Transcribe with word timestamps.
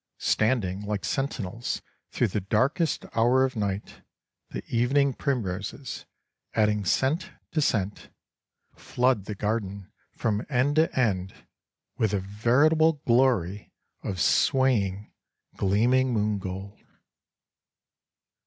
Standing 0.17 0.81
like 0.81 1.05
sentinels 1.05 1.83
through 2.09 2.29
the 2.29 2.41
darkest 2.41 3.05
hours 3.13 3.51
of 3.51 3.55
night, 3.55 4.01
the 4.49 4.65
evening 4.65 5.13
primroses, 5.13 6.07
adding 6.55 6.85
scent 6.85 7.29
to 7.51 7.61
scent, 7.61 8.09
flood 8.75 9.25
the 9.25 9.35
garden 9.35 9.91
from 10.17 10.43
end 10.49 10.77
to 10.77 10.99
end 10.99 11.35
with 11.99 12.15
a 12.15 12.19
veritable 12.19 12.93
glory 13.05 13.71
of 14.01 14.19
swaying, 14.19 15.13
gleaming 15.55 16.11
moon 16.13 16.39
gold. 16.39 16.81